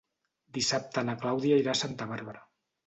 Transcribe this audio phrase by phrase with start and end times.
[0.57, 2.47] Dissabte na Clàudia irà a Santa Bàrbara.